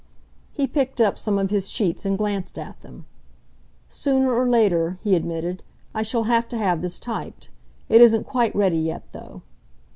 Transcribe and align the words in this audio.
He 0.51 0.65
picked 0.65 0.99
up 0.99 1.19
some 1.19 1.37
of 1.37 1.51
his 1.51 1.69
sheets 1.69 2.07
and 2.07 2.17
glanced 2.17 2.57
at 2.57 2.81
them. 2.81 3.05
"Sooner 3.87 4.33
or 4.33 4.49
later," 4.49 4.97
he 5.03 5.15
admitted, 5.15 5.61
"I 5.93 6.01
shall 6.01 6.23
have 6.23 6.49
to 6.49 6.57
have 6.57 6.81
this 6.81 6.97
typed. 6.97 7.49
It 7.87 8.01
isn't 8.01 8.23
quite 8.25 8.55
ready 8.55 8.79
yet, 8.79 9.03
though." 9.11 9.43